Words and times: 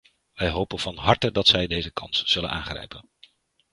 Wij 0.33 0.49
hopen 0.49 0.79
van 0.79 0.97
harte 0.97 1.31
dat 1.31 1.47
zij 1.47 1.67
deze 1.67 1.91
kans 1.91 2.23
zullen 2.23 2.49
aangrijpen. 2.49 3.09